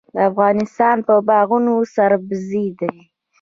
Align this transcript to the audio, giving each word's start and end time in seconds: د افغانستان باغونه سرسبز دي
د 0.13 0.15
افغانستان 0.29 0.97
باغونه 1.27 1.71
سرسبز 1.95 2.41
دي 2.79 2.93